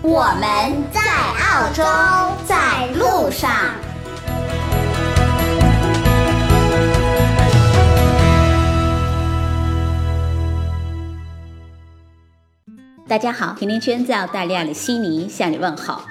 [0.00, 1.82] 我们在澳洲，
[2.46, 3.50] 在路上。
[13.08, 16.04] 大家好，甜甜圈在澳大利亚的悉尼向你问好。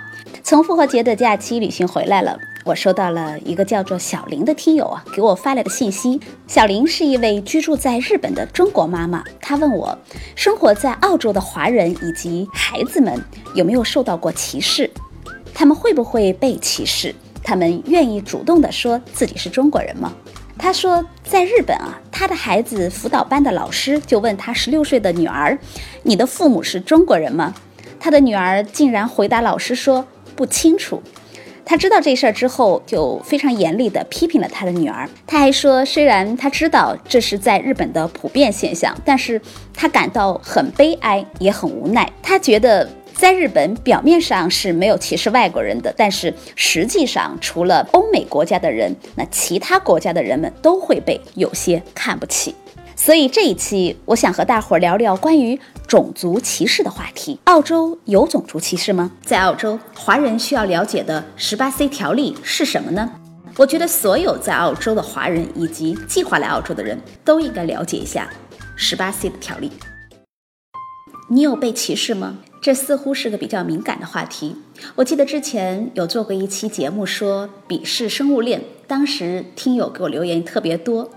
[0.44, 2.38] 从复活节的假期旅行回来了。
[2.68, 6.20] 我收到了一个叫做小林的听友啊给我发来的信息。
[6.48, 9.98] 小林是一位居住在日本的中国妈妈，她问我，
[10.36, 14.92] 生活在澳洲的华人以及孩子们有没有受到过歧视？
[15.54, 17.16] 他们会不会被歧视？
[17.42, 20.12] 他们愿意主动的说自己是中国人吗？
[20.58, 25.58] 他说，在日本啊，他的孩子辅导班的老师就问他十六岁的女儿
[26.04, 27.56] ：“你的父母是中国人吗？”
[27.98, 31.02] 他的女儿竟然回答老师说：“不清楚。”
[31.70, 35.08] 他知道这事儿之后，就非常严厉地批评了他的女儿。
[35.28, 39.42] 他还说，虽然他知道这是在日本的普遍现象，但是
[39.74, 42.10] 他感到很悲哀，也很无奈。
[42.24, 52.56] 他觉得在日本表面上是没有歧视外国人的，但是实际上，除了欧美国家的人，那其他国家的人们都会被有些看不起。
[53.00, 57.40] 所以这一期，我想和大伙儿聊聊关于种族歧视的话题。
[57.44, 59.12] 澳洲有种族歧视吗？
[59.24, 63.10] 在澳洲，华人需要了解的十八 C 条例是什么呢？
[63.56, 68.30] 我觉得所有在澳洲的华人以及计划来澳洲的人都应该了解一下
[68.76, 69.72] 十八 C 的条例。
[71.30, 72.40] 你有被歧视吗？
[72.60, 74.56] 这似乎是个比较敏感的话题。
[74.96, 81.12] 我记得之前有做过一期节目说鄙视生物链，当时听友给我留言特别多。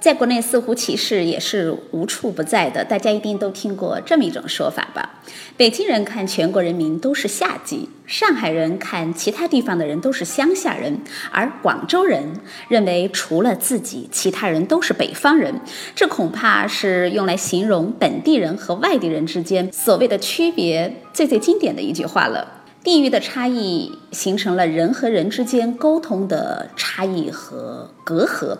[0.00, 5.20] 在国内似乎歧视也是无处不在的，大家一定都听过这么一种说法吧？
[5.56, 11.00] 北京人看全国人民都是下级，上海人看其他地方的人都是乡下人，
[11.32, 12.22] 而广州人
[12.68, 15.60] 认为除了自己，其他人都是北方人。
[15.94, 22.54] 这恐怕是用来形容本地人和外地人之间所谓的区别最最经典的一句话了。
[22.84, 28.56] 地域的差异形成了人和人之间沟通的差异和隔阂。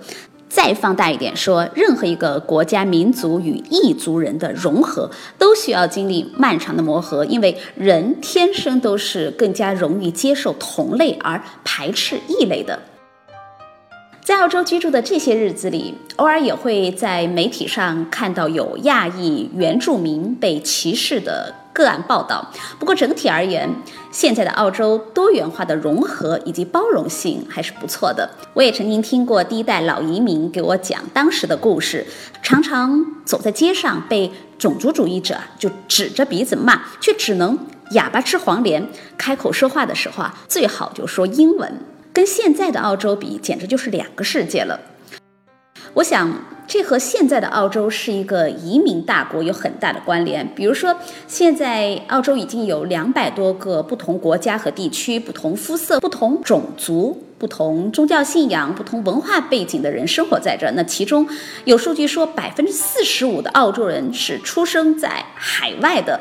[0.49, 12.79] 再放大一点说，任何一个国家、民族与异族人的融合，都需要经历漫长的磨合，因为人天生都是更加容易接受同类而排斥异类的。
[14.29, 21.55] 在澳洲居住的这些日子里，偶尔也会在媒体上看到有亚裔原住民被歧视的。
[21.73, 22.47] 个案报道。
[22.79, 23.67] 不过整体而言，
[24.11, 28.29] 现在的澳洲多元化的融合以及包容性还是不错的。
[28.53, 32.07] 我也曾经听过第一代老移民给我讲当时的故事，
[32.43, 37.59] 常常走在街上被种族主义者就指着鼻子骂，却只能
[37.93, 38.87] 哑巴吃黄连。
[39.17, 41.73] 开口说话的时候啊，最好就说英文。
[42.19, 44.81] 跟现在的澳洲比，简直就是两个世界了。
[45.95, 46.29] 我想。
[46.71, 50.47] 这和现在的澳洲是一个移民大国有很大的关联。
[50.55, 50.95] 比如说，
[51.27, 60.73] 现在澳洲已经有两百多个不同国家和地区、不同肤色、不同种族、不同宗教信仰、不同文化背景的人生活在这儿。
[60.77, 61.27] 那其中
[61.65, 66.21] 有数据说，百分之四十五的澳洲人是出生在海外的，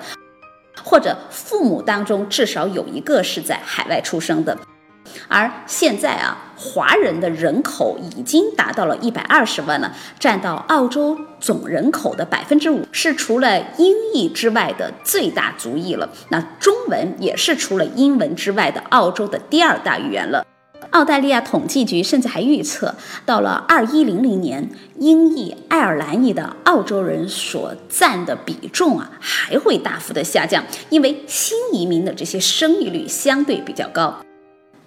[0.81, 4.57] 或者父母当中至少有一个是在海外出生的。
[5.27, 16.09] 而现在啊，华人的人口已经达到了一百二十万了，占到澳洲总人口的百分之五，是除了英译之外的最大族裔了。
[16.29, 20.45] 那中文也是除了英文之外的澳洲的第二大语言了。
[20.91, 22.95] 澳大利亚统计局甚至还预测，
[23.25, 24.69] 到了二一零零年，
[24.99, 34.17] 英译、爱尔兰裔的澳洲人所占的比重啊，还会大幅的下降，因为新移民的这些生育率相对比较高。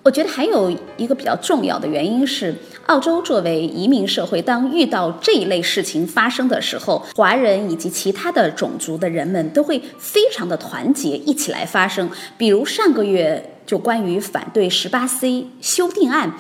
[0.03, 2.55] 我觉得还有一个比较重要的原因是，
[2.87, 12.11] 澳洲作为移民社会，当遇到这一类事情发生的时候，华人以及其他的种族的人们都会非常的团结，一起来发声。
[12.39, 16.35] 比如上个月就关于反对十八 C 修订案，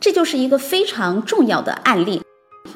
[0.00, 2.23] 这就是一个非常重要的案例。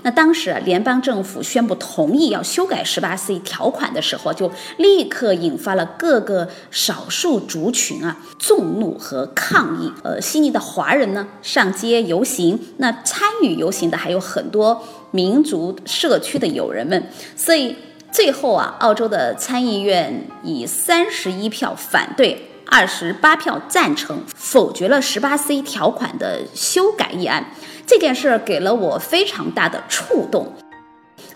[0.02, 9.92] 那当时啊，联邦政府宣布同意要修改十八 C 条款的时候，就立刻引发了各个少数族群啊众怒和抗议。
[10.04, 17.10] 呃，悉尼的华人呢上街游行，那参与游行的还有很多民族社区的友人们。
[17.34, 17.74] 所以
[18.12, 27.50] 最后啊，澳洲的参议院以三十一票反对、二十八票赞成，否决了十八 C 条款的修改议案。
[27.88, 30.52] 这件事儿给了我非常大的触动。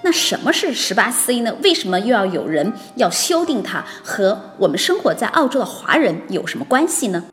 [0.02, 1.56] 那什么是十八 C 呢？
[1.62, 3.82] 为什么又要有人要修订它？
[4.04, 7.24] 和我们生活在澳洲的华人有什么关系呢？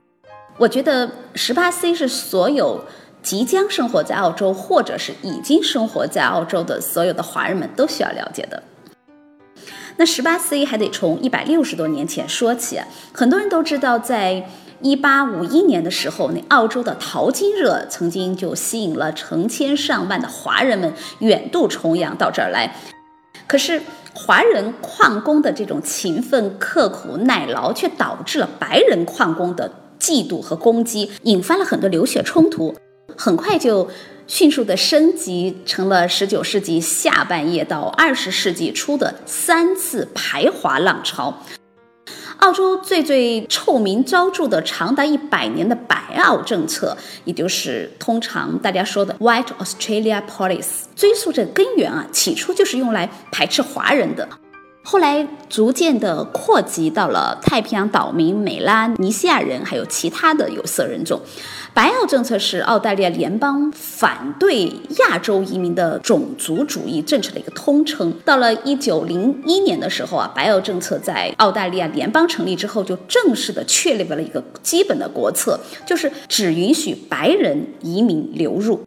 [0.57, 2.85] 我觉得十八 C 是所有
[3.21, 8.63] 即将生活在澳洲，或者是已经生活在澳洲的所有的华人们都需要了解的。
[9.97, 12.79] 那十八 C 还得从一百六十多年前说起，
[13.11, 14.47] 很多人都知道，在
[14.81, 22.75] 一八五一年的时候，那澳洲的淘金热曾经就吸引了成千上万的华人们远渡重洋到这儿来。
[23.47, 23.81] 可是，
[24.13, 32.75] 华人矿工的这种勤奋刻苦耐劳，却导致了白人矿工的嫉妒和攻击，引发了很多流血冲突，
[33.15, 33.89] 很快就。
[34.29, 41.35] 迅速的升级成了十九世纪下半叶到二十世纪初的三次排华浪潮。
[42.39, 54.27] 澳洲最最臭名昭著的长达一百年的白澳政策，也就是通常大家说的 White Australia Policy，追溯这根源啊，起初就是用来排斥华人的。
[54.91, 61.21] 后来逐渐的扩及到了太平洋岛民、美拉尼西亚人，还有其他的有色人种。
[61.75, 64.65] 白澳政策是澳大利亚联邦反对
[64.97, 68.11] 亚洲移民的种族主义政策的一个通称。
[68.25, 78.81] 到了一九零一年的时候啊，白澳政策在澳大利亚联邦成立之后，就正式的确立为了一个基本的国策，就是只允许白人移民流入。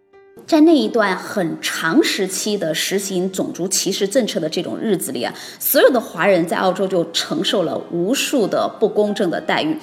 [0.47, 9.77] 在那一段很长时期的实行种族歧视政策的这种日子里啊，所有的华人在澳洲就承受了无数的不公正的待遇。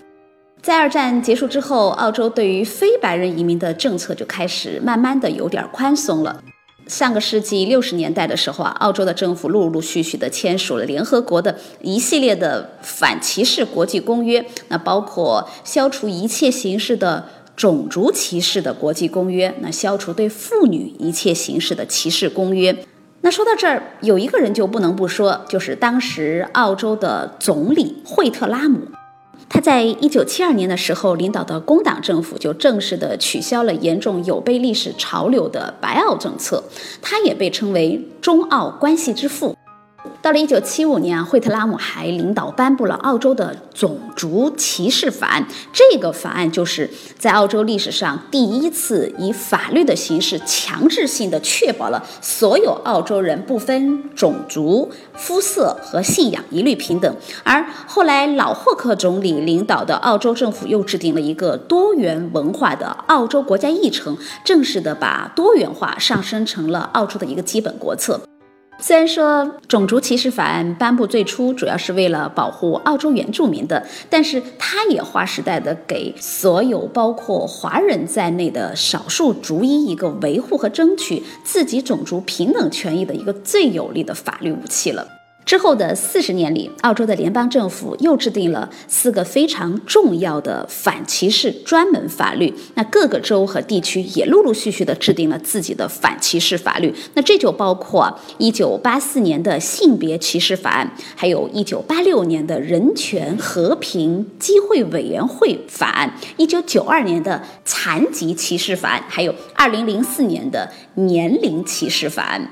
[0.61, 6.43] 在二战结束之后，澳洲对于非白人移民的政策就开始慢慢的有点宽松了。
[6.85, 17.25] 上个世纪六十年代的时候啊，澳洲的政府陆陆续续的签署了联合国的一系列的反歧视国际公约，那包括消除一切形式的。
[17.59, 22.73] 种族歧视的国际公约，那消除对妇女一切形式的歧视公约。
[23.19, 28.79] 那说到这儿，有一个人就不能不说，就是当时澳洲的总理惠特拉姆。
[29.49, 36.63] 他在一九七二年的时候领导的工党政府就正式的取消了严重有悖历史潮流的白澳政策，
[37.01, 39.53] 他也被称为中澳关系之父。
[40.21, 45.47] 到了一九七五年啊，惠特拉姆还领导颁布了澳洲的种族歧视法案。
[45.71, 57.15] 这个法案就是在澳洲历史上第一次以法律的形式强制性的确保了所有澳洲人不分种族、肤色和信仰一律平等。
[57.45, 68.19] 而后来老霍克总理领导的澳洲政府又制定了一个多元文化的澳洲国家议程，正式的把多元化上升成了澳洲的一个基本国策。
[68.81, 85.18] 虽然说种族歧视法案颁布最初主要是为了保护澳洲原住民的，但是它也划时代的给所有包括华人在内的少数族裔一个维护和争取自己种族平等权益的一个最有力的法律武器了。
[85.49, 92.53] 之后的四十年里，澳洲的联邦政府又制定了四个非常重要的反歧视专门法律。
[92.75, 96.93] 那各个州和地区也陆陆续续的制定了自己的反歧视法律。
[97.15, 112.47] 那这就包括一九八四年的性别歧视法案，还有一九八六年的人权和平机会委员会法案，一九九二年的残疾歧视法案，还有二零零四年的年龄歧视法案。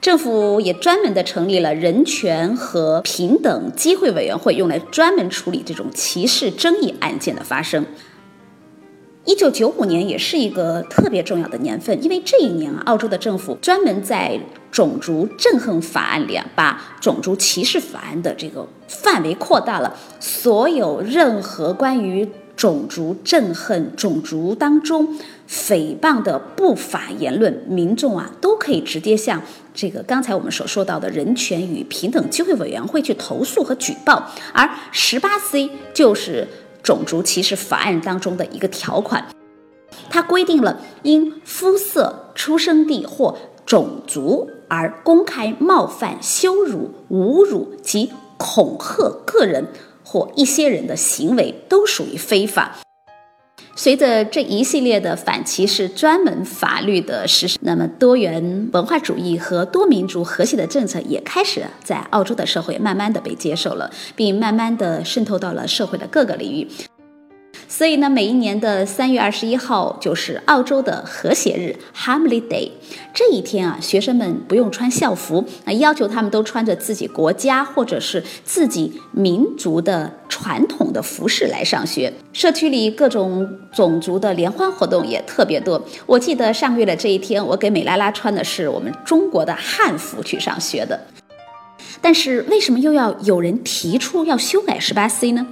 [0.00, 7.84] 政府也专门的成立了人权和平等机会委员会，用来专门处理这种歧视争议案件的发生。
[9.24, 14.38] 一九九五年也是一个特别重要的年份，因为这一年啊，澳洲的政府专门在
[14.70, 29.42] 种族憎恨法案里啊，把种族歧视法案的这个范围扩大了，所有任何关于种族憎恨、种族当中诽谤的不法言论，民众啊都可以直接向。
[29.76, 36.48] 这个刚才我们所说到的人权与平等机会委员会去投诉和举报，而十八 C 就是
[36.82, 39.26] 种族歧视法案当中的一个条款，
[40.08, 49.68] 它规定了因肤色、出生地或种族而公开冒犯、羞辱、侮辱及恐吓个人
[50.02, 52.78] 或一些人的行为都属于非法。
[53.78, 66.66] 随着这一系列的反歧视专门法律的实施，那么多元文化主义和多民族和谐的政策也开始在澳洲的社会慢慢的被接受了，并慢慢的渗透到了社会的各个领域。
[67.68, 72.70] 所以呢，每一年的三月二十一号就是澳洲的和谐日 （Harmony Day）。
[73.12, 82.12] 这一天啊，学生们不用穿校服，啊，要求他们都穿着自己国家或者是自己民族的传统的服饰来上学。
[82.32, 85.82] 社区里各种种族的联欢活动也特别多。
[86.06, 90.98] 我记得上个月的这一天，我给美拉拉穿的是我们中国的汉服去上学的。
[92.00, 95.46] 但是为什么又要有人提出要修改十八 C 呢？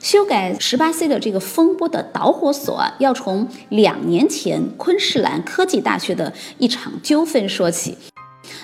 [0.00, 7.96] 修改十八 C 的这个风波的导火索啊，要从两年前昆士兰科技大学的一场纠纷说起。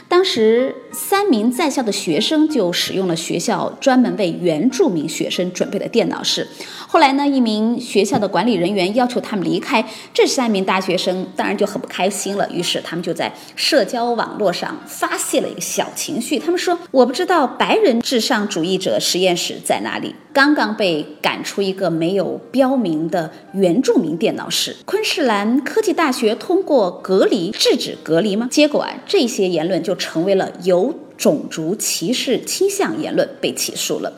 [0.08, 6.48] 当时，三名在校的学生就使用了学校专门为原住民学生准备的电脑室。
[6.88, 12.48] 后来呢，一名学校的管理人员要求他们离开，这三名大学生当然就很不开心了。
[12.50, 16.38] 于是，他们就在社交网络上发泄了一个小情绪。
[16.38, 20.14] 他们说：“我不知道白人至上主义者实验室在哪里。
[20.32, 24.76] 刚刚被赶出一个没有标明的原住民电脑室。
[24.84, 28.48] 昆士兰科技大学通过隔离制止隔离吗？
[28.50, 34.12] 结果啊，这些言论就成为了有种族歧视倾向言论，被起诉了。”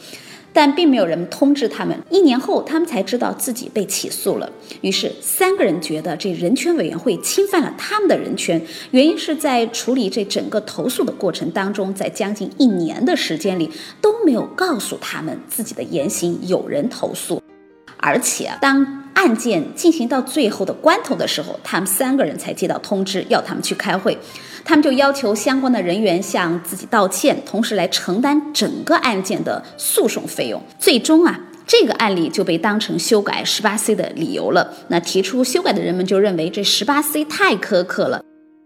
[0.55, 1.99] 但并没有人通知他们。
[2.11, 4.53] 一年后，他们才知道自己被起诉了。
[4.83, 8.61] 于是，三个人觉得这人权委员会侵犯了他们的人权。
[8.91, 13.71] 原因是在处理这整个投诉的过程当中，在将近一年的时间里
[14.03, 17.43] 都没有告诉他们自己的言行有人投诉，
[17.97, 19.02] 而且当。
[19.15, 24.17] 案件进行到最后的关头的时候，他们三个人才接到通知，要他们去开会。
[24.65, 30.63] 他们就要求相关的人员向自己道歉，同时来承担整个案件的诉讼费用。
[30.79, 34.73] 最终啊，这个案例就被当成修改十八 C 的理由了。
[34.89, 38.23] 那提出修改的人们就认为这十八 C 太苛刻了。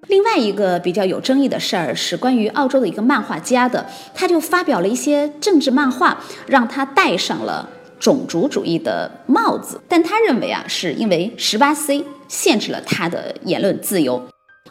[0.09, 7.69] 另外一个比较有争议的事儿是关于澳洲的一个漫画家的，他就发表了一些政治漫画，让他戴上了。
[7.99, 14.23] 种族主义的帽子，但他认为啊，是因为十八 C 限制了他的言论自由。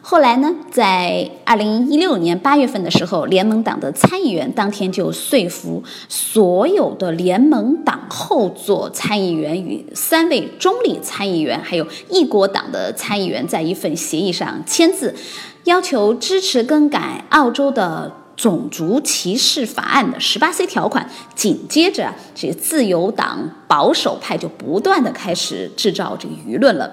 [0.01, 15.15] 后来呢，在二零一六年八月份的时候，联盟党的参议员当天就说服所有的联盟党后座参议员与三位中立参议员，还有异国党的参议员，在一份协议上签字，
[15.63, 18.11] 要求支持更改澳洲的。
[18.35, 26.91] 种族歧视法案的十八 C 条款，紧接着这自由党保守派就不断的开始制造这个舆论了。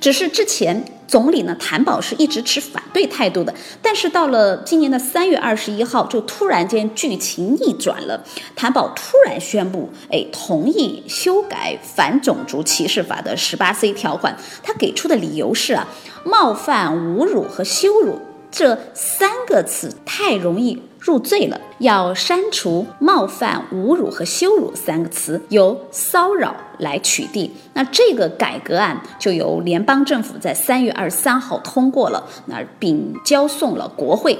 [0.00, 8.24] 只是之前总理呢谭宝是一直持反对态度的，但是到了今年的三月二十一号，就突然间剧情逆转了。
[8.54, 14.36] 谭宝突然宣布，哎，同意修改反种族歧视法的十八 C 条款。
[14.62, 15.86] 他给出的理由是啊，
[16.24, 18.20] 冒犯、侮辱和羞辱。
[18.58, 27.50] 这三个词太容易入罪了，要删除“冒犯”“侮辱”和“羞辱”三个词，由“骚扰”来取缔。
[27.74, 34.38] 那这个改革案就由联邦政府在三月二十三号通过了，那并交送了国会。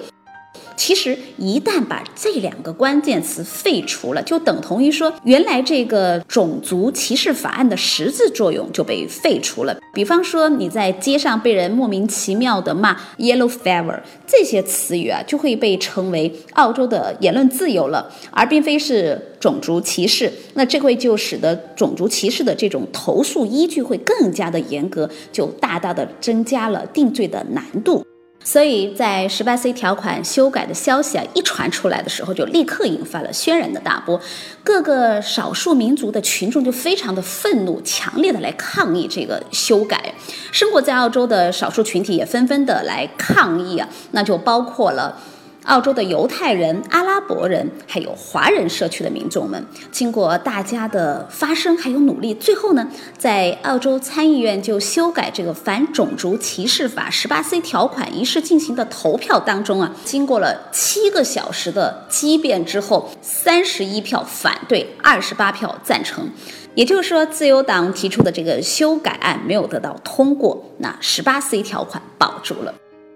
[0.77, 9.77] 其实，一旦把这两个关键词废除了，就等同于说，原来这个种族歧视法案的实质作用就被废除了。
[9.93, 20.31] 比方说，你在街上被人莫名其妙的骂 “yellow fever” 这些词语啊，就会被称为澳洲的言论自由了，而并非是种族歧视。
[20.55, 28.05] 那这会就使得种族歧视的这种投诉依据会更加的严格，就大大的增加了定罪的难度。
[28.47, 34.21] 所以在十八 C 条款修改的消息啊一传出来的时候，就立刻引发了轩然的大波，
[34.63, 40.15] 各个少数民族的群众就非常的愤怒，强烈的来抗议这个修改。
[40.53, 45.21] 生活在澳洲的少数群体也纷纷的来抗议啊，那就包括了。
[45.67, 66.31] 澳洲的犹太人、阿拉伯人，还有华人社区的民众们，经过大家的发声还有努力，最后呢，在澳洲参议院就修改这个反种族歧视法十八 C 条款一事进行的投票当中啊，经过了七个小时的激辩之后，三十一票反对，二十八票赞成，
[66.77, 72.73] 也就是说，自由党提出的这个修改案没有得到通过，那十八 C 条款保住了。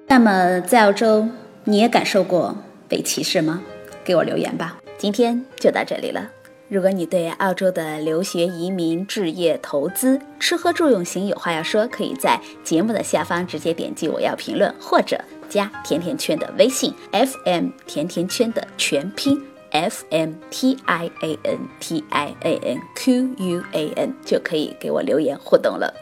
[0.09, 1.29] 那么在澳洲。
[1.71, 2.57] 你也感受过
[2.89, 3.63] 被歧视吗？
[4.03, 4.77] 给我留言吧。
[4.99, 6.29] 今天就到这里了。
[6.69, 15.17] 如果你对澳洲的留学、移民、置业、投资、吃喝住用行有话要说，可以在节目的下方直接点击我要评论，或者
[15.49, 24.13] 加甜甜圈的微信 FM 甜甜圈的全拼 FM T I A N T I A N Q U A N
[24.25, 25.95] 就可以给我留言互动了。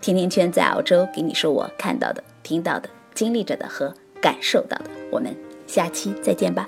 [0.00, 3.94] 甜甜圈在澳洲给你说我看到的、听到的、经历着的和。
[4.22, 5.36] 感受到的，我们
[5.66, 6.66] 下期再见吧。